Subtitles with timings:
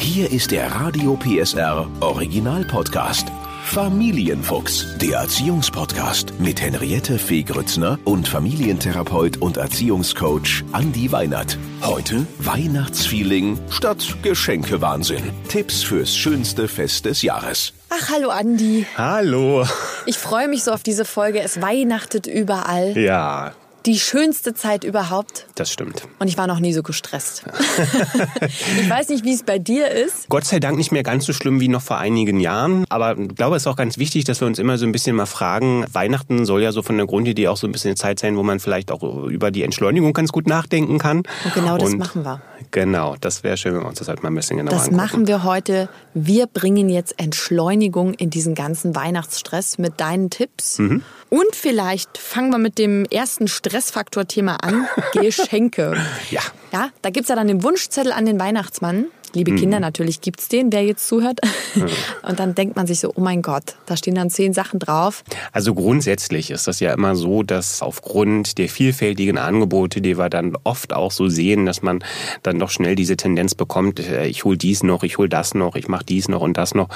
[0.00, 3.26] Hier ist der Radio PSR Original Podcast.
[3.64, 11.58] Familienfuchs, der Erziehungspodcast mit Henriette Fee Grützner und Familientherapeut und Erziehungscoach Andi Weinert.
[11.82, 15.22] Heute Weihnachtsfeeling statt Geschenkewahnsinn.
[15.48, 17.72] Tipps fürs schönste Fest des Jahres.
[17.90, 18.86] Ach, hallo Andi.
[18.96, 19.66] Hallo.
[20.06, 21.40] Ich freue mich so auf diese Folge.
[21.40, 22.96] Es weihnachtet überall.
[22.96, 23.52] Ja,
[23.88, 25.46] Die schönste Zeit überhaupt.
[25.54, 26.06] das stimmt.
[26.18, 27.44] Und ich war noch nie so gestresst.
[28.42, 30.28] ich weiß nicht, wie es bei dir ist.
[30.28, 32.84] Gott sei Dank nicht mehr ganz so schlimm wie noch vor einigen Jahren.
[32.90, 35.16] Aber ich glaube, es ist auch ganz wichtig, dass wir uns immer so ein bisschen
[35.16, 35.86] mal fragen.
[35.90, 38.42] Weihnachten soll ja so von der Grundidee auch so ein bisschen eine Zeit sein, wo
[38.42, 41.22] man vielleicht auch über die Entschleunigung ganz gut nachdenken kann.
[41.44, 42.42] Und genau das machen wir.
[42.70, 44.96] Genau, das wäre schön, wenn wir uns das halt mal ein bisschen genauer Das angucken.
[44.96, 45.88] machen wir heute.
[46.14, 50.78] Wir bringen jetzt Entschleunigung in diesen ganzen Weihnachtsstress mit deinen Tipps.
[50.78, 51.02] Mhm.
[51.30, 54.86] Und vielleicht fangen wir mit dem ersten Stressfaktor-Thema an.
[55.12, 55.96] Geschenke.
[56.30, 56.40] Ja.
[56.72, 59.06] Ja, da gibt's ja dann den Wunschzettel an den Weihnachtsmann.
[59.34, 59.56] Liebe Mhm.
[59.56, 61.40] Kinder, natürlich gibt's den, wer jetzt zuhört.
[62.28, 65.24] Und dann denkt man sich so, oh mein Gott, da stehen dann zehn Sachen drauf.
[65.52, 70.56] Also grundsätzlich ist das ja immer so, dass aufgrund der vielfältigen Angebote, die wir dann
[70.64, 72.02] oft auch so sehen, dass man
[72.42, 75.74] dann doch schnell diese Tendenz bekommt, äh, ich hol dies noch, ich hol das noch,
[75.76, 76.88] ich mache dies noch und das noch.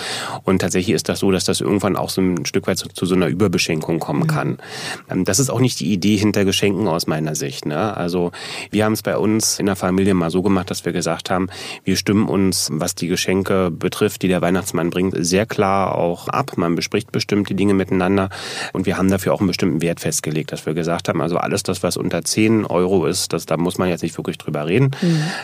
[0.44, 3.06] Und tatsächlich ist das so, dass das irgendwann auch so ein Stück weit zu, zu
[3.06, 4.58] so einer Überbeschenkung kommen kann.
[5.10, 7.66] Ähm, Das ist auch nicht die Idee hinter Geschenken aus meiner Sicht.
[7.66, 7.97] Ne?
[7.97, 8.33] Also
[8.70, 11.48] wir haben es bei uns in der Familie mal so gemacht, dass wir gesagt haben,
[11.84, 16.56] wir stimmen uns, was die Geschenke betrifft, die der Weihnachtsmann bringt, sehr klar auch ab.
[16.56, 18.28] Man bespricht bestimmte Dinge miteinander
[18.73, 21.62] und wir haben dafür auch einen bestimmten Wert festgelegt, dass wir gesagt haben, also alles
[21.62, 24.91] das, was unter 10 Euro ist, das, da muss man jetzt nicht wirklich drüber reden.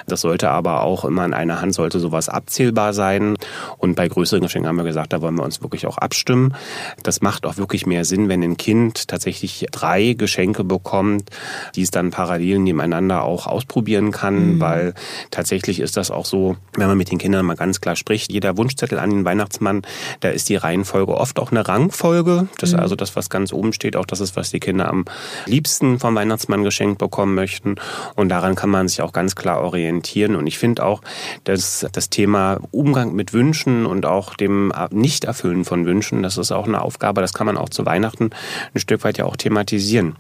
[0.07, 3.37] Das sollte aber auch immer in einer Hand, sollte sowas abzählbar sein.
[3.77, 6.55] Und bei größeren Geschenken haben wir gesagt, da wollen wir uns wirklich auch abstimmen.
[7.03, 11.31] Das macht auch wirklich mehr Sinn, wenn ein Kind tatsächlich drei Geschenke bekommt,
[11.75, 14.95] die es dann parallel nebeneinander auch ausprobieren kann, weil
[15.31, 18.57] tatsächlich ist das auch so, wenn man mit den Kindern mal ganz klar spricht, jeder
[18.57, 19.83] Wunschzettel an den Weihnachtsmann,
[20.21, 22.49] da ist die Reihenfolge oft auch eine Rangfolge.
[22.59, 25.05] Das ist also das, was ganz oben steht, auch das ist, was die Kinder am
[25.47, 27.77] liebsten vom Weihnachtsmann geschenkt bekommen möchten.
[28.15, 30.37] Und daran kann man sich auch ganz klar orientieren.
[30.37, 31.01] Und ich finde auch,
[31.45, 36.67] dass das Thema Umgang mit Wünschen und auch dem Nichterfüllen von Wünschen, das ist auch
[36.67, 38.31] eine Aufgabe, das kann man auch zu Weihnachten
[38.75, 40.17] ein Stück weit ja auch thematisieren.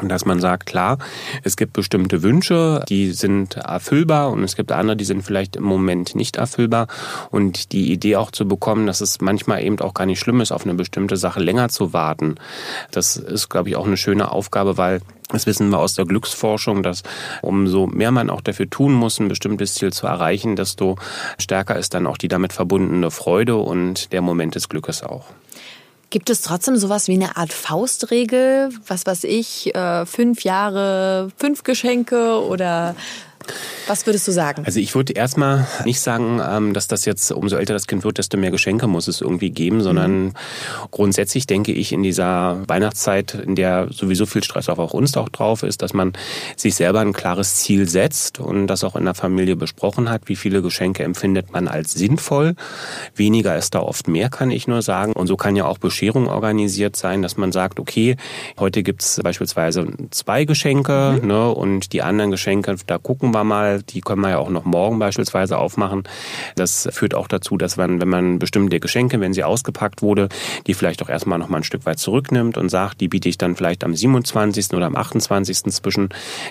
[0.00, 0.98] Und dass man sagt, klar,
[1.42, 5.64] es gibt bestimmte Wünsche, die sind erfüllbar und es gibt andere, die sind vielleicht im
[5.76, 6.88] Moment nicht erfüllbar.
[7.30, 10.52] Und die Idee auch zu bekommen, dass es manchmal eben auch gar nicht schlimm ist,
[10.52, 12.36] auf eine bestimmte Sache länger zu warten,
[12.90, 16.82] das ist, glaube ich, auch eine schöne Aufgabe, weil das wissen wir aus der Glücksforschung,
[16.82, 17.02] dass
[17.42, 20.96] umso mehr man auch dafür tun muss, ein bestimmtes Ziel zu erreichen, desto
[21.38, 25.26] stärker ist dann auch die damit verbundene Freude und der Moment des Glückes auch.
[26.10, 28.70] Gibt es trotzdem sowas wie eine Art Faustregel?
[28.86, 32.94] Was weiß ich, äh, fünf Jahre, fünf Geschenke oder
[33.86, 34.62] was würdest du sagen?
[34.66, 38.18] Also ich würde erstmal nicht sagen, ähm, dass das jetzt, umso älter das Kind wird,
[38.18, 40.34] desto mehr Geschenke muss es irgendwie geben, sondern
[40.90, 45.28] grundsätzlich denke ich in dieser Weihnachtszeit, in der sowieso viel Stress auch auf uns auch
[45.28, 46.12] drauf ist, dass man
[46.56, 50.36] sich selber ein klares Ziel setzt und das auch in der Familie besprochen hat, wie
[50.36, 52.54] viele Geschenke empfindet man als sinnvoll.
[53.14, 55.12] Weniger ist da oft mehr, kann ich nur sagen.
[55.12, 58.16] Und so kann ja auch Bescherung organisiert sein, dass man sagt, okay,
[58.58, 64.00] heute gibt's beispielsweise zwei Geschenke ne, und die anderen Geschenke, da gucken wir mal, die
[64.00, 66.04] können wir ja auch noch morgen beispielsweise aufmachen.
[66.54, 70.28] Das führt auch dazu, dass man, wenn man bestimmte Geschenke, wenn sie ausgepackt wurde,
[70.66, 73.38] die vielleicht auch erstmal noch mal ein Stück weit zurücknimmt und sagt, die biete ich
[73.38, 74.72] dann vielleicht am 27.
[74.72, 75.64] oder am 28.
[75.64, 76.08] zwischen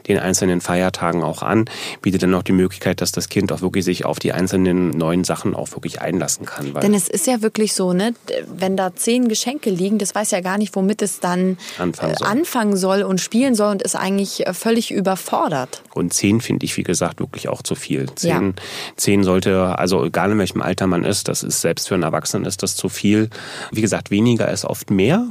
[0.08, 1.66] den einzelnen Feiertagen auch an,
[2.02, 5.24] bietet dann auch die Möglichkeit, dass das Kind auch wirklich sich auf die einzelnen neuen
[5.24, 6.74] Sachen auch wirklich einlassen kann.
[6.74, 8.14] Weil Denn es ist ja wirklich so, ne,
[8.48, 12.18] wenn da zehn Geschenke liegen, das weiß ja gar nicht, womit es dann Anfangen äh,
[12.18, 12.28] soll.
[12.28, 15.82] anfangen soll und spielen soll und ist eigentlich äh, völlig überfordert.
[15.94, 18.08] Und zehn finde ich, wie gesagt, wirklich auch zu viel.
[18.16, 18.64] Zehn, Ja.
[18.96, 22.46] zehn sollte, also egal in welchem Alter man ist, das ist selbst für einen Erwachsenen
[22.46, 23.30] ist das zu viel.
[23.72, 25.28] Wie gesagt, weniger ist oft mehr.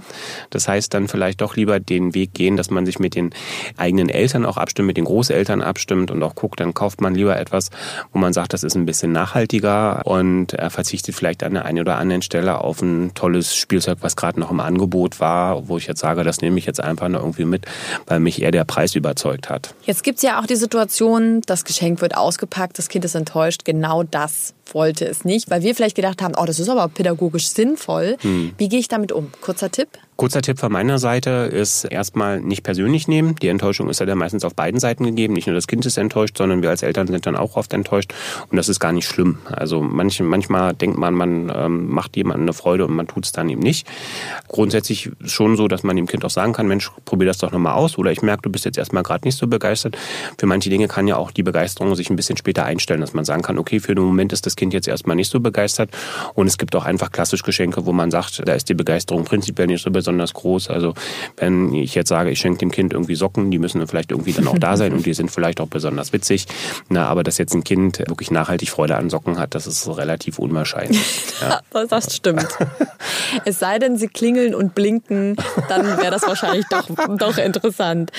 [0.50, 3.30] Das heißt dann vielleicht doch lieber den Weg gehen, dass man sich mit den
[3.76, 7.36] eigenen Eltern auch abstimmt, mit den Großeltern abstimmt und auch guckt, dann kauft man lieber
[7.38, 7.70] etwas,
[8.12, 11.80] wo man sagt, das ist ein bisschen nachhaltiger und er verzichtet vielleicht an der einen
[11.80, 15.86] oder anderen Stelle auf ein tolles Spielzeug, was gerade noch im Angebot war, wo ich
[15.86, 17.66] jetzt sage, das nehme ich jetzt einfach noch irgendwie mit,
[18.06, 19.74] weil mich eher der Preis überzeugt hat.
[19.84, 24.02] Jetzt gibt's ja auch die Situation, das Geschenk wird ausgepackt, das Kind ist enttäuscht, genau
[24.02, 28.16] das wollte es nicht, weil wir vielleicht gedacht haben, oh, das ist aber pädagogisch sinnvoll.
[28.58, 29.30] Wie gehe ich damit um?
[29.40, 29.88] Kurzer Tipp?
[30.16, 33.34] Kurzer Tipp von meiner Seite ist erstmal nicht persönlich nehmen.
[33.34, 35.34] Die Enttäuschung ist ja dann meistens auf beiden Seiten gegeben.
[35.34, 38.14] Nicht nur das Kind ist enttäuscht, sondern wir als Eltern sind dann auch oft enttäuscht.
[38.48, 39.38] Und das ist gar nicht schlimm.
[39.46, 43.32] Also manch, manchmal denkt man, man ähm, macht jemandem eine Freude und man tut es
[43.32, 43.88] dann eben nicht.
[44.46, 47.74] Grundsätzlich schon so, dass man dem Kind auch sagen kann, Mensch, probier das doch nochmal
[47.74, 47.98] aus.
[47.98, 49.98] Oder ich merke, du bist jetzt erstmal gerade nicht so begeistert.
[50.38, 53.24] Für manche Dinge kann ja auch die Begeisterung sich ein bisschen später einstellen, dass man
[53.24, 55.90] sagen kann, okay, für den Moment ist das Kind jetzt erstmal nicht so begeistert.
[56.34, 59.66] Und es gibt auch einfach klassisch Geschenke, wo man sagt, da ist die Begeisterung prinzipiell
[59.66, 60.70] nicht so besonders groß.
[60.70, 60.94] Also
[61.36, 64.48] wenn ich jetzt sage, ich schenke dem Kind irgendwie Socken, die müssen vielleicht irgendwie dann
[64.48, 66.46] auch da sein und die sind vielleicht auch besonders witzig.
[66.88, 70.38] Na, aber dass jetzt ein Kind wirklich nachhaltig Freude an Socken hat, das ist relativ
[70.38, 71.00] unwahrscheinlich.
[71.40, 71.60] Ja.
[71.86, 72.46] das stimmt.
[73.44, 75.36] Es sei denn, sie klingeln und blinken,
[75.68, 78.12] dann wäre das wahrscheinlich doch, doch interessant.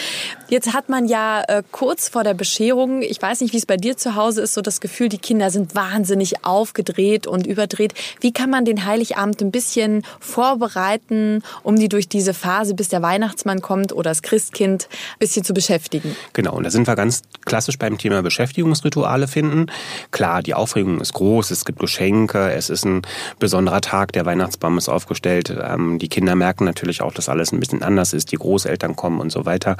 [0.49, 3.77] Jetzt hat man ja äh, kurz vor der Bescherung, ich weiß nicht, wie es bei
[3.77, 7.93] dir zu Hause ist, so das Gefühl, die Kinder sind wahnsinnig aufgedreht und überdreht.
[8.19, 13.01] Wie kann man den Heiligabend ein bisschen vorbereiten, um die durch diese Phase, bis der
[13.01, 16.15] Weihnachtsmann kommt oder das Christkind, ein bisschen zu beschäftigen?
[16.33, 19.67] Genau, und da sind wir ganz klassisch beim Thema Beschäftigungsrituale finden.
[20.11, 23.01] Klar, die Aufregung ist groß, es gibt Geschenke, es ist ein
[23.39, 25.55] besonderer Tag, der Weihnachtsbaum ist aufgestellt.
[25.61, 29.19] Ähm, die Kinder merken natürlich auch, dass alles ein bisschen anders ist, die Großeltern kommen
[29.19, 29.77] und so weiter.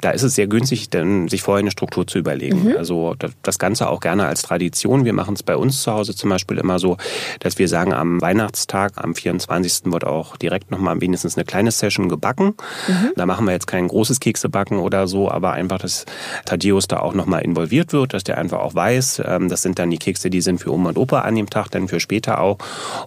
[0.00, 2.64] Da ist es sehr günstig, denn sich vorher eine Struktur zu überlegen.
[2.64, 2.76] Mhm.
[2.76, 5.04] Also das Ganze auch gerne als Tradition.
[5.04, 6.96] Wir machen es bei uns zu Hause zum Beispiel immer so,
[7.40, 9.92] dass wir sagen, am Weihnachtstag, am 24.
[9.92, 12.54] wird auch direkt nochmal wenigstens eine kleine Session gebacken.
[12.88, 13.12] Mhm.
[13.16, 16.06] Da machen wir jetzt kein großes Keksebacken oder so, aber einfach, dass
[16.44, 19.90] Thaddeus da auch nochmal involviert wird, dass der einfach auch weiß, ähm, das sind dann
[19.90, 22.58] die Kekse, die sind für Oma und Opa an dem Tag, dann für später auch.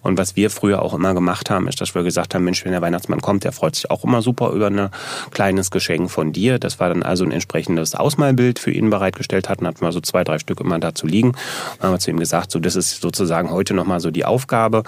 [0.02, 2.72] Und was wir früher auch immer gemacht haben, ist, dass wir gesagt haben, Mensch, wenn
[2.72, 4.90] der Weihnachtsmann kommt, der freut sich auch immer super über ein
[5.32, 6.60] kleines Geschenk von dir.
[6.60, 10.24] Das war dann also ein entsprechendes Ausmalbild für ihn bereitgestellt hatten, hatten wir so zwei,
[10.24, 11.34] drei Stück immer dazu liegen.
[11.80, 14.84] Dann haben wir zu ihm gesagt, so das ist sozusagen heute nochmal so die Aufgabe.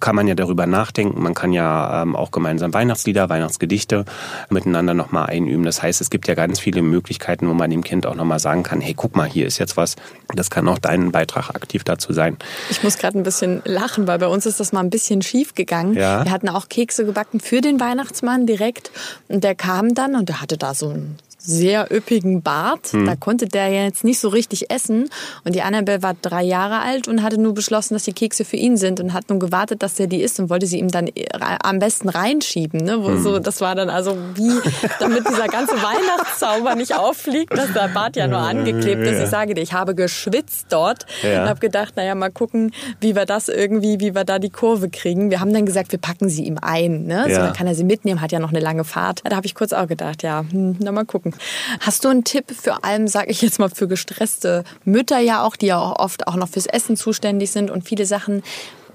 [0.00, 1.22] Kann man ja darüber nachdenken.
[1.22, 4.04] Man kann ja ähm, auch gemeinsam Weihnachtslieder, Weihnachtsgedichte
[4.48, 5.64] miteinander nochmal einüben.
[5.64, 8.62] Das heißt, es gibt ja ganz viele Möglichkeiten, wo man dem Kind auch nochmal sagen
[8.62, 9.96] kann, hey, guck mal, hier ist jetzt was.
[10.34, 12.36] Das kann auch dein Beitrag aktiv dazu sein.
[12.70, 15.54] Ich muss gerade ein bisschen lachen, weil bei uns ist das mal ein bisschen schief
[15.54, 15.94] gegangen.
[15.94, 16.24] Ja.
[16.24, 18.90] Wir hatten auch Kekse gebacken für den Weihnachtsmann direkt.
[19.28, 22.92] Und der kam dann und der hatte da so ein sehr üppigen Bart.
[22.92, 23.06] Hm.
[23.06, 25.08] Da konnte der jetzt nicht so richtig essen.
[25.44, 28.56] Und die Annabelle war drei Jahre alt und hatte nur beschlossen, dass die Kekse für
[28.56, 31.06] ihn sind und hat nun gewartet, dass er die isst und wollte sie ihm dann
[31.06, 31.26] äh,
[31.62, 32.80] am besten reinschieben.
[32.80, 33.04] Ne?
[33.04, 33.22] Hm.
[33.22, 34.52] So, das war dann also wie,
[34.98, 39.22] damit dieser ganze Weihnachtszauber nicht auffliegt, dass der Bart ja nur angeklebt ist.
[39.22, 41.42] Ich sage dir, ich habe geschwitzt dort ja.
[41.42, 44.88] und habe gedacht, naja, mal gucken, wie wir das irgendwie, wie wir da die Kurve
[44.88, 45.30] kriegen.
[45.30, 47.04] Wir haben dann gesagt, wir packen sie ihm ein.
[47.04, 47.24] Ne?
[47.24, 47.38] So, ja.
[47.38, 49.22] dann kann er sie mitnehmen, hat ja noch eine lange Fahrt.
[49.24, 51.34] Da habe ich kurz auch gedacht, ja, hm, na mal gucken.
[51.80, 55.56] Hast du einen Tipp für allem, sage ich jetzt mal, für gestresste Mütter ja auch,
[55.56, 58.42] die ja auch oft auch noch fürs Essen zuständig sind und viele Sachen.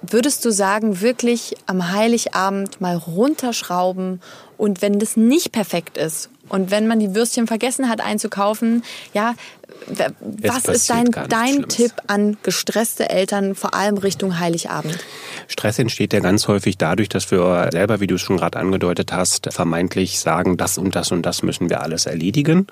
[0.01, 4.19] Würdest du sagen, wirklich am Heiligabend mal runterschrauben
[4.57, 8.83] und wenn das nicht perfekt ist und wenn man die Würstchen vergessen hat einzukaufen,
[9.13, 9.35] ja,
[9.87, 14.97] was ist dein, dein Tipp an gestresste Eltern, vor allem Richtung Heiligabend?
[15.47, 19.11] Stress entsteht ja ganz häufig dadurch, dass wir selber, wie du es schon gerade angedeutet
[19.11, 22.67] hast, vermeintlich sagen, das und das und das müssen wir alles erledigen.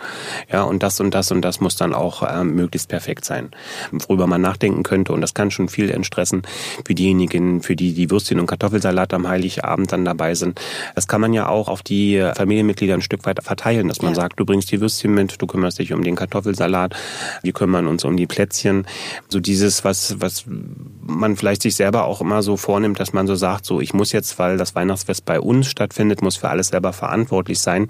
[0.52, 3.52] Ja, und das und das und das muss dann auch äh, möglichst perfekt sein.
[3.92, 6.44] Worüber man nachdenken könnte, und das kann schon viel entstressen
[6.86, 10.60] für diejenigen, für die die Würstchen und Kartoffelsalat am Heiligabend dann dabei sind.
[10.96, 14.22] Das kann man ja auch auf die Familienmitglieder ein Stück weit verteilen, dass man ja.
[14.22, 16.96] sagt, du bringst die Würstchen mit, du kümmerst dich um den Kartoffelsalat,
[17.42, 18.86] wir kümmern uns um die Plätzchen.
[19.28, 23.36] So dieses, was, was man vielleicht sich selber auch immer so vornimmt, dass man so
[23.36, 26.94] sagt, so ich muss jetzt, weil das Weihnachtsfest bei uns stattfindet, muss für alles selber
[26.94, 27.88] verantwortlich sein,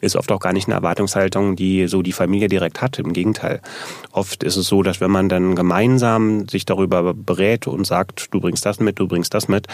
[0.00, 2.98] ist oft auch gar nicht eine Erwartungshaltung, die so die Familie direkt hat.
[2.98, 3.60] Im Gegenteil.
[4.12, 8.40] Oft ist es so, dass wenn man dann gemeinsam sich darüber berät und sagt, du
[8.40, 9.66] bringst das mit, du bringst das mit,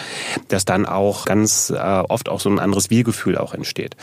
[0.49, 3.97] dass dann auch ganz äh, oft auch so ein anderes Wir-Gefühl auch entsteht.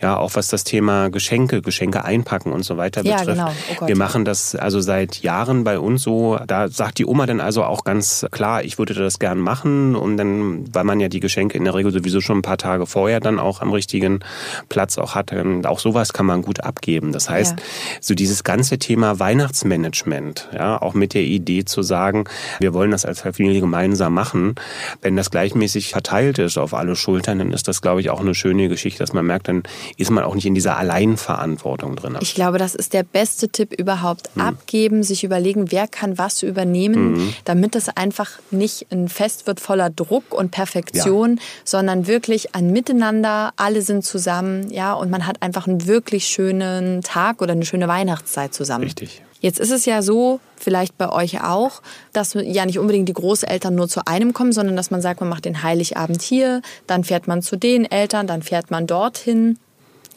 [0.00, 3.38] Ja, auch was das Thema Geschenke, Geschenke einpacken und so weiter ja, betrifft.
[3.38, 3.52] Genau.
[3.80, 6.38] Oh Wir machen das also seit Jahren bei uns so.
[6.46, 10.16] Da sagt die Oma dann also auch ganz klar, ich würde das gern machen und
[10.16, 13.20] dann, weil man ja die Geschenke in der Regel sowieso schon ein paar Tage vorher
[13.20, 14.20] dann auch am richtigen
[14.68, 15.32] Platz auch hat,
[15.64, 17.12] auch sowas kann man gut abgeben.
[17.12, 17.64] Das heißt, ja.
[18.00, 22.24] so dieses ganze Thema Weihnachtsmanagement, ja, auch mit der Idee zu sagen,
[22.60, 24.54] wir wollen das als Familie gemeinsam machen,
[25.00, 28.34] wenn das gleichmäßig verteilt ist auf alle Schultern, dann ist das, glaube ich, auch eine
[28.34, 29.62] schöne Geschichte, dass man merkt, dann
[29.96, 32.16] ist man auch nicht in dieser Alleinverantwortung drin.
[32.20, 34.21] Ich glaube, das ist der beste Tipp überhaupt.
[34.34, 34.42] Hm.
[34.42, 37.34] Abgeben, sich überlegen, wer kann was übernehmen, mhm.
[37.44, 41.42] damit es einfach nicht ein Fest wird voller Druck und Perfektion, ja.
[41.64, 47.02] sondern wirklich ein Miteinander, alle sind zusammen, ja, und man hat einfach einen wirklich schönen
[47.02, 48.84] Tag oder eine schöne Weihnachtszeit zusammen.
[48.84, 49.22] Richtig.
[49.42, 53.74] Jetzt ist es ja so, vielleicht bei euch auch, dass ja nicht unbedingt die Großeltern
[53.74, 57.26] nur zu einem kommen, sondern dass man sagt, man macht den Heiligabend hier, dann fährt
[57.26, 59.58] man zu den Eltern, dann fährt man dorthin.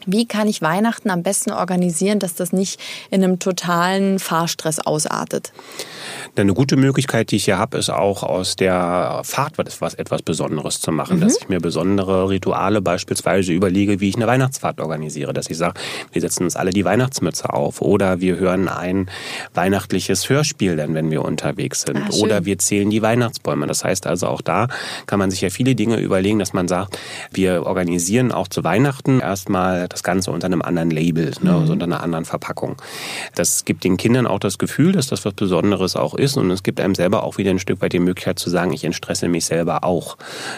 [0.05, 5.51] Wie kann ich Weihnachten am besten organisieren, dass das nicht in einem totalen Fahrstress ausartet?
[6.35, 10.81] Eine gute Möglichkeit, die ich hier habe, ist auch aus der Fahrt was etwas Besonderes
[10.81, 11.17] zu machen.
[11.17, 11.21] Mhm.
[11.21, 15.33] Dass ich mir besondere Rituale beispielsweise überlege, wie ich eine Weihnachtsfahrt organisiere.
[15.33, 15.79] Dass ich sage,
[16.11, 19.09] wir setzen uns alle die Weihnachtsmütze auf oder wir hören ein
[19.53, 21.97] weihnachtliches Hörspiel, dann wenn wir unterwegs sind.
[21.97, 23.65] Ah, oder wir zählen die Weihnachtsbäume.
[23.67, 24.67] Das heißt also auch da
[25.07, 26.99] kann man sich ja viele Dinge überlegen, dass man sagt,
[27.31, 31.57] wir organisieren auch zu Weihnachten erstmal das Ganze unter einem anderen Label, ne, mhm.
[31.57, 32.75] also unter einer anderen Verpackung.
[33.33, 36.63] Das gibt den Kindern auch das Gefühl, dass das was Besonderes auch ist und es
[36.63, 39.45] gibt einem selber auch wieder ein Stück weit die Möglichkeit zu sagen, ich entstresse mich
[39.45, 40.17] selber auch.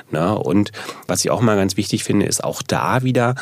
[0.10, 0.36] Ne?
[0.36, 0.72] Und
[1.06, 3.36] was ich auch mal ganz wichtig finde, ist auch da wieder,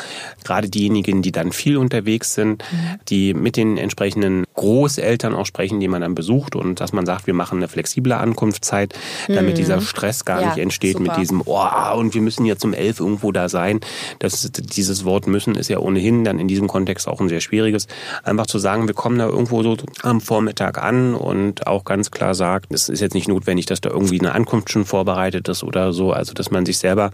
[0.44, 2.98] gerade diejenigen, die dann viel unterwegs sind, mhm.
[3.08, 7.26] die mit den entsprechenden Großeltern auch sprechen, die man dann besucht und dass man sagt,
[7.26, 8.94] wir machen eine flexible Ankunftszeit,
[9.28, 9.56] damit mhm.
[9.56, 11.12] dieser Stress gar ja, nicht entsteht super.
[11.12, 13.80] mit diesem, oh, und wir müssen jetzt um elf irgendwo da sein.
[14.18, 17.86] Das, dieses Wort müssen ist ja ohnehin dann in diesem Kontext auch ein sehr schwieriges.
[18.24, 22.34] Einfach zu sagen, wir kommen da irgendwo so am Vormittag an und auch ganz klar
[22.34, 25.92] sagt, es ist jetzt nicht notwendig, dass da irgendwie eine Ankunft schon vorbereitet ist oder
[25.92, 26.12] so.
[26.12, 27.10] Also, dass man sich selber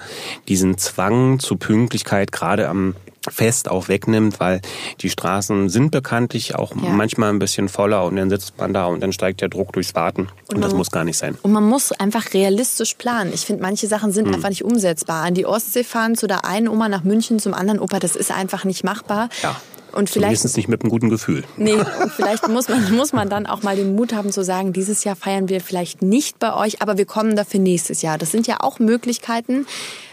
[0.49, 2.95] diesen Zwang zu Pünktlichkeit gerade am
[3.31, 4.61] Fest auch wegnimmt, weil
[5.01, 6.91] die Straßen sind bekanntlich auch ja.
[6.91, 9.95] manchmal ein bisschen voller und dann sitzt man da und dann steigt der Druck durchs
[9.95, 11.39] Warten und, und das muss gar nicht sein.
[11.43, 13.33] Und man muss einfach realistisch planen.
[13.33, 14.35] Ich finde, manche Sachen sind hm.
[14.35, 15.23] einfach nicht umsetzbar.
[15.23, 18.33] An die Ostsee fahren zu der einen Oma nach München zum anderen Opa, das ist
[18.33, 19.29] einfach nicht machbar.
[19.43, 19.61] Ja.
[19.93, 21.45] Und vielleicht, Zumindest nicht mit einem guten Gefühl.
[21.57, 24.73] Nee, und vielleicht muss man, muss man dann auch mal den Mut haben zu sagen,
[24.73, 28.19] dieses Jahr feiern wir vielleicht nicht bei euch, aber wir kommen dafür nächstes Jahr.
[28.19, 29.67] Das sind ja auch Möglichkeiten,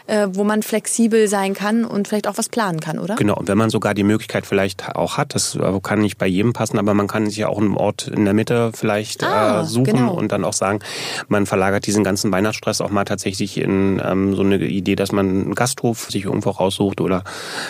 [0.09, 3.15] äh, wo man flexibel sein kann und vielleicht auch was planen kann, oder?
[3.15, 6.53] Genau, und wenn man sogar die Möglichkeit vielleicht auch hat, das kann nicht bei jedem
[6.53, 9.65] passen, aber man kann sich ja auch einen Ort in der Mitte vielleicht ah, äh,
[9.65, 10.13] suchen genau.
[10.13, 10.79] und dann auch sagen,
[11.27, 15.29] man verlagert diesen ganzen Weihnachtsstress auch mal tatsächlich in ähm, so eine Idee, dass man
[15.29, 17.23] einen Gasthof sich irgendwo raussucht oder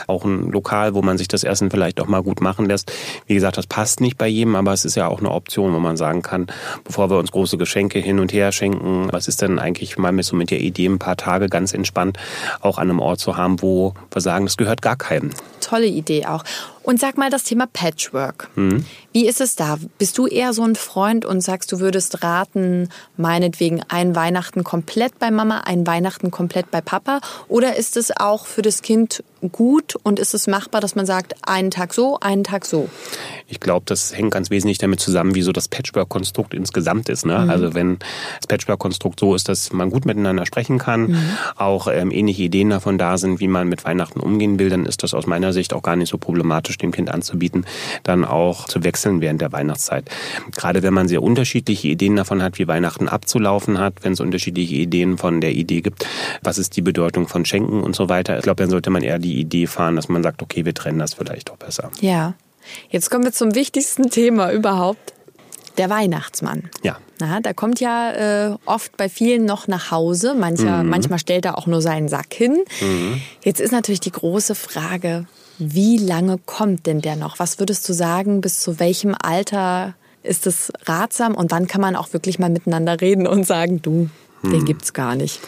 [0.08, 2.92] auch ein Lokal, wo man sich das Essen vielleicht auch mal gut machen lässt.
[3.28, 5.80] Wie gesagt, das passt nicht bei jedem, aber es ist ja auch eine Option, wo
[5.80, 6.48] man sagen kann,
[6.86, 10.26] bevor wir uns große Geschenke hin und her schenken, was ist denn eigentlich mal mit
[10.26, 12.18] so mit der Idee ein paar Tage ganz entspannt
[12.62, 15.32] auch an einem Ort zu haben, wo wir sagen, das gehört gar keinem.
[15.62, 16.44] Tolle Idee auch.
[16.84, 18.50] Und sag mal das Thema Patchwork.
[18.56, 18.86] Mhm.
[19.12, 19.78] Wie ist es da?
[19.98, 25.18] Bist du eher so ein Freund und sagst, du würdest raten, meinetwegen ein Weihnachten komplett
[25.18, 27.20] bei Mama, ein Weihnachten komplett bei Papa?
[27.48, 31.34] Oder ist es auch für das Kind gut und ist es machbar, dass man sagt,
[31.48, 32.90] einen Tag so, einen Tag so?
[33.48, 37.26] Ich glaube, das hängt ganz wesentlich damit zusammen, wie so das Patchwork-Konstrukt insgesamt ist.
[37.26, 37.40] Ne?
[37.40, 37.50] Mhm.
[37.50, 38.00] Also wenn
[38.38, 41.30] das Patchwork-Konstrukt so ist, dass man gut miteinander sprechen kann, mhm.
[41.56, 45.02] auch ähm, ähnliche Ideen davon da sind, wie man mit Weihnachten umgehen will, dann ist
[45.04, 47.66] das aus meiner Sicht auch gar nicht so problematisch, dem Kind anzubieten,
[48.04, 50.10] dann auch zu wechseln während der Weihnachtszeit.
[50.52, 54.76] Gerade wenn man sehr unterschiedliche Ideen davon hat, wie Weihnachten abzulaufen hat, wenn es unterschiedliche
[54.76, 56.06] Ideen von der Idee gibt,
[56.42, 58.38] was ist die Bedeutung von Schenken und so weiter.
[58.38, 61.00] Ich glaube, dann sollte man eher die Idee fahren, dass man sagt, okay, wir trennen
[61.00, 61.92] das vielleicht auch besser.
[62.02, 62.34] Ja.
[62.90, 65.14] Jetzt kommen wir zum wichtigsten Thema überhaupt.
[65.78, 66.70] Der Weihnachtsmann.
[66.84, 66.98] Ja.
[67.20, 70.36] Na, da kommt ja äh, oft bei vielen noch nach Hause.
[70.36, 70.90] Mancher, mhm.
[70.90, 72.58] Manchmal stellt er auch nur seinen Sack hin.
[72.82, 73.22] Mhm.
[73.44, 75.26] Jetzt ist natürlich die große Frage,
[75.60, 77.38] wie lange kommt denn der noch?
[77.38, 81.36] Was würdest du sagen, bis zu welchem Alter ist es ratsam?
[81.36, 84.10] Und wann kann man auch wirklich mal miteinander reden und sagen, du,
[84.42, 84.66] den mhm.
[84.66, 85.40] gibt's gar nicht?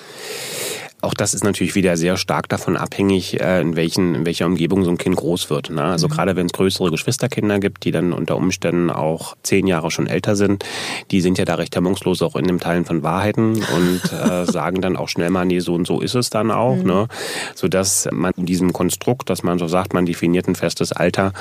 [1.02, 4.84] Auch das ist natürlich wieder sehr stark davon abhängig, äh, in, welchen, in welcher Umgebung
[4.84, 5.72] so ein Kind groß wird.
[5.72, 5.82] Ne?
[5.82, 6.12] Also mhm.
[6.12, 10.36] gerade wenn es größere Geschwisterkinder gibt, die dann unter Umständen auch zehn Jahre schon älter
[10.36, 10.64] sind,
[11.10, 14.82] die sind ja da recht hemmungslos auch in dem Teilen von Wahrheiten und äh, sagen
[14.82, 16.76] dann auch schnell mal, nee, so und so ist es dann auch.
[16.76, 16.84] Mhm.
[16.84, 17.08] Ne?
[17.56, 21.34] Sodass man in diesem Konstrukt, dass man so sagt, man definiert ein festes Alter,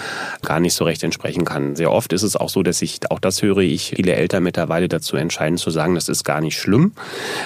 [0.43, 1.77] gar nicht so recht entsprechen kann.
[1.77, 4.89] Sehr oft ist es auch so, dass ich, auch das höre ich, viele Eltern mittlerweile
[4.89, 6.93] dazu entscheiden zu sagen, das ist gar nicht schlimm,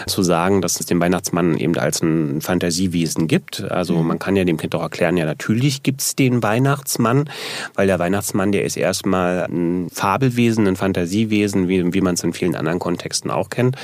[0.07, 3.63] zu sagen, dass es den Weihnachtsmann eben als ein Fantasiewesen gibt.
[3.63, 4.07] Also mhm.
[4.07, 7.29] man kann ja dem Kind doch erklären, ja natürlich gibt's den Weihnachtsmann,
[7.75, 12.33] weil der Weihnachtsmann, der ist erstmal ein Fabelwesen, ein Fantasiewesen, wie, wie man es in
[12.33, 13.77] vielen anderen Kontexten auch kennt.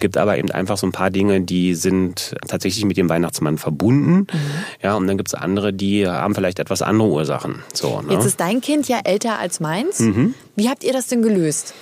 [0.00, 4.26] Gibt aber eben einfach so ein paar Dinge, die sind tatsächlich mit dem Weihnachtsmann verbunden.
[4.32, 4.40] Mhm.
[4.82, 7.62] Ja, und dann gibt's andere, die haben vielleicht etwas andere Ursachen.
[7.72, 8.14] So, ne?
[8.14, 10.00] Jetzt ist dein Kind ja älter als meins.
[10.00, 10.34] Mhm.
[10.54, 11.74] Wie habt ihr das denn gelöst?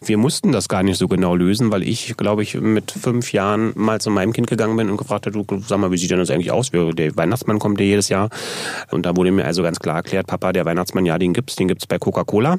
[0.00, 3.72] Wir mussten das gar nicht so genau lösen, weil ich, glaube ich, mit fünf Jahren
[3.74, 6.18] mal zu meinem Kind gegangen bin und gefragt habe, du sag mal, wie sieht denn
[6.18, 6.70] das eigentlich aus?
[6.70, 8.30] Der Weihnachtsmann kommt ja jedes Jahr.
[8.90, 11.68] Und da wurde mir also ganz klar erklärt, Papa, der Weihnachtsmann, ja, den gibt's, den
[11.68, 12.58] gibt's bei Coca-Cola.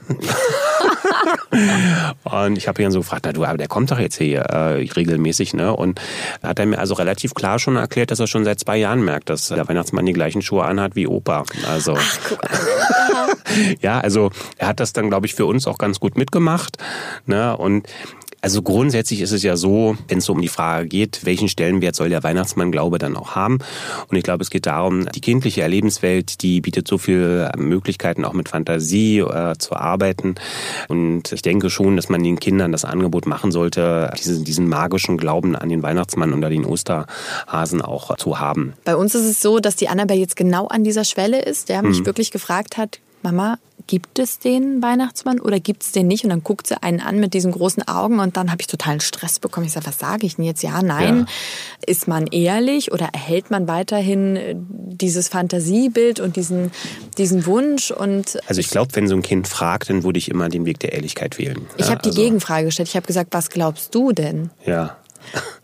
[2.23, 4.87] und ich habe ihn so gefragt, na du, aber der kommt doch jetzt hier äh,
[4.95, 5.75] regelmäßig, ne?
[5.75, 6.01] Und
[6.43, 9.29] hat er mir also relativ klar schon erklärt, dass er schon seit zwei Jahren merkt,
[9.29, 11.43] dass der Weihnachtsmann die gleichen Schuhe anhat wie Opa.
[11.67, 13.29] Also Ach,
[13.81, 16.77] ja, also er hat das dann, glaube ich, für uns auch ganz gut mitgemacht.
[17.25, 17.55] Ne?
[17.55, 17.87] Und
[18.41, 22.09] also grundsätzlich ist es ja so, wenn es um die Frage geht, welchen Stellenwert soll
[22.09, 23.59] der Weihnachtsmann Glaube dann auch haben?
[24.07, 28.33] Und ich glaube, es geht darum, die kindliche Erlebenswelt, die bietet so viele Möglichkeiten, auch
[28.33, 30.35] mit Fantasie äh, zu arbeiten.
[30.87, 35.17] Und ich denke schon, dass man den Kindern das Angebot machen sollte, diesen, diesen magischen
[35.17, 38.73] Glauben an den Weihnachtsmann an den Osterhasen auch zu haben.
[38.85, 41.81] Bei uns ist es so, dass die Annabelle jetzt genau an dieser Schwelle ist, der
[41.81, 42.05] mich hm.
[42.05, 43.57] wirklich gefragt hat, Mama,
[43.89, 46.23] gibt es den Weihnachtsmann oder gibt es den nicht?
[46.23, 48.99] Und dann guckt sie einen an mit diesen großen Augen und dann habe ich totalen
[48.99, 49.65] Stress bekommen.
[49.65, 50.61] Ich sage, was sage ich denn jetzt?
[50.61, 51.19] Ja, nein.
[51.19, 51.25] Ja.
[51.87, 56.71] Ist man ehrlich oder erhält man weiterhin äh, dieses Fantasiebild und diesen,
[57.17, 57.89] diesen Wunsch?
[57.89, 60.79] Und also ich glaube, wenn so ein Kind fragt, dann würde ich immer den Weg
[60.79, 61.65] der Ehrlichkeit wählen.
[61.77, 62.89] Ich ja, habe die also Gegenfrage gestellt.
[62.89, 64.51] Ich habe gesagt, was glaubst du denn?
[64.65, 64.97] Ja.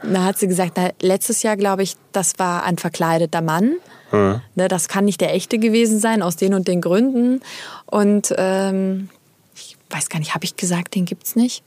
[0.04, 3.76] Da hat sie gesagt, na, letztes Jahr glaube ich, das war ein verkleideter Mann.
[4.12, 4.42] Mhm.
[4.56, 7.42] Ne, das kann nicht der echte gewesen sein, aus den und den Gründen.
[7.86, 9.10] Und ähm,
[9.56, 11.64] ich weiß gar nicht, habe ich gesagt, den gibt es nicht?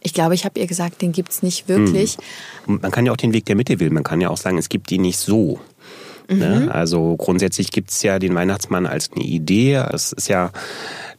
[0.00, 2.18] Ich glaube, ich habe ihr gesagt, den gibt es nicht wirklich.
[2.66, 2.80] Mhm.
[2.82, 3.94] Man kann ja auch den Weg der Mitte wählen.
[3.94, 5.60] Man kann ja auch sagen, es gibt ihn nicht so.
[6.28, 6.62] Ne?
[6.64, 6.68] Mhm.
[6.70, 9.74] Also grundsätzlich gibt es ja den Weihnachtsmann als eine Idee.
[9.74, 10.50] Es ist ja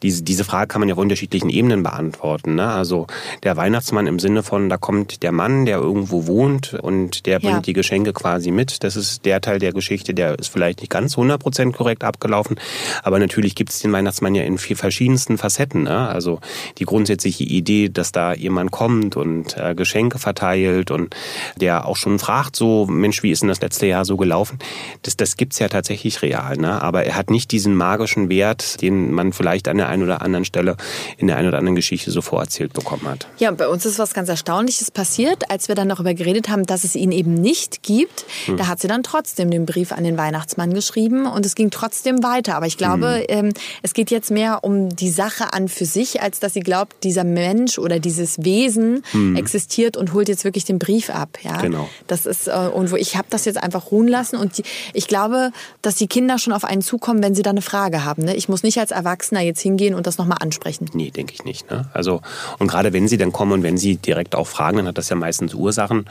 [0.01, 2.55] diese, diese Frage kann man ja auf unterschiedlichen Ebenen beantworten.
[2.55, 2.67] Ne?
[2.67, 3.07] Also
[3.43, 7.53] der Weihnachtsmann im Sinne von, da kommt der Mann, der irgendwo wohnt und der bringt
[7.53, 7.61] ja.
[7.61, 8.83] die Geschenke quasi mit.
[8.83, 12.59] Das ist der Teil der Geschichte, der ist vielleicht nicht ganz 100% korrekt abgelaufen.
[13.03, 15.83] Aber natürlich gibt es den Weihnachtsmann ja in vier verschiedensten Facetten.
[15.83, 16.07] Ne?
[16.07, 16.39] Also
[16.77, 21.15] die grundsätzliche Idee, dass da jemand kommt und äh, Geschenke verteilt und
[21.55, 24.59] der auch schon fragt, so Mensch, wie ist denn das letzte Jahr so gelaufen?
[25.01, 26.57] Das, das gibt's ja tatsächlich real.
[26.57, 26.81] Ne?
[26.81, 30.45] Aber er hat nicht diesen magischen Wert, den man vielleicht an der einen oder anderen
[30.45, 30.77] Stelle
[31.17, 33.27] in der einen oder anderen Geschichte so vorerzählt bekommen hat.
[33.37, 36.83] Ja, bei uns ist was ganz Erstaunliches passiert, als wir dann darüber geredet haben, dass
[36.83, 38.25] es ihn eben nicht gibt.
[38.45, 38.57] Hm.
[38.57, 42.23] Da hat sie dann trotzdem den Brief an den Weihnachtsmann geschrieben und es ging trotzdem
[42.23, 42.55] weiter.
[42.55, 43.47] Aber ich glaube, hm.
[43.47, 47.03] ähm, es geht jetzt mehr um die Sache an für sich, als dass sie glaubt,
[47.03, 49.35] dieser Mensch oder dieses Wesen hm.
[49.35, 51.37] existiert und holt jetzt wirklich den Brief ab.
[51.41, 51.89] Ja, genau.
[52.07, 54.63] Das ist äh, und wo ich habe das jetzt einfach ruhen lassen und die,
[54.93, 55.51] ich glaube,
[55.81, 58.23] dass die Kinder schon auf einen zukommen, wenn sie da eine Frage haben.
[58.23, 58.35] Ne?
[58.35, 60.89] Ich muss nicht als Erwachsener jetzt hingehen hingehen und das nochmal ansprechen?
[60.93, 61.69] Nee, denke ich nicht.
[61.69, 61.89] Ne?
[61.93, 62.21] Also,
[62.59, 65.09] und gerade wenn sie dann kommen und wenn sie direkt auch fragen, dann hat das
[65.09, 66.05] ja meistens Ursachen.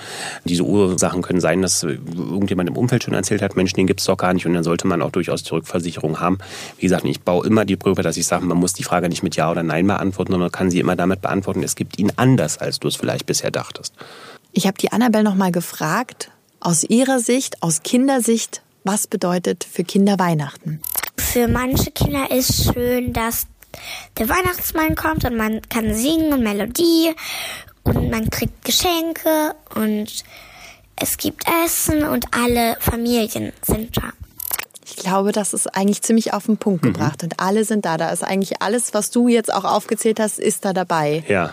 [0.44, 4.06] Diese Ursachen können sein, dass irgendjemand im Umfeld schon erzählt hat, Mensch, den gibt es
[4.06, 6.38] doch gar nicht und dann sollte man auch durchaus die Rückversicherung haben.
[6.78, 9.22] Wie gesagt, ich baue immer die Brücke, dass ich sage, man muss die Frage nicht
[9.22, 12.58] mit Ja oder Nein beantworten, sondern kann sie immer damit beantworten, es gibt ihn anders,
[12.58, 13.94] als du es vielleicht bisher dachtest.
[14.52, 16.30] Ich habe die Annabelle nochmal gefragt,
[16.60, 20.80] aus ihrer Sicht, aus Kindersicht, was bedeutet für Kinder Weihnachten?
[21.34, 23.46] Für manche Kinder ist schön, dass
[24.18, 27.14] der Weihnachtsmann kommt und man kann singen und Melodie
[27.84, 30.24] und man kriegt Geschenke und
[30.96, 34.12] es gibt Essen und alle Familien sind da.
[34.86, 36.92] Ich glaube, das ist eigentlich ziemlich auf den Punkt mhm.
[36.92, 37.96] gebracht und alle sind da.
[37.96, 41.24] Da ist eigentlich alles, was du jetzt auch aufgezählt hast, ist da dabei.
[41.28, 41.52] Ja.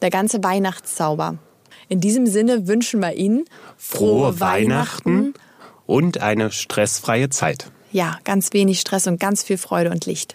[0.00, 1.36] Der ganze Weihnachtszauber.
[1.88, 3.44] In diesem Sinne wünschen wir Ihnen
[3.76, 5.34] frohe, frohe Weihnachten, Weihnachten
[5.86, 7.70] und eine stressfreie Zeit.
[7.90, 10.34] Ja, ganz wenig Stress und ganz viel Freude und Licht.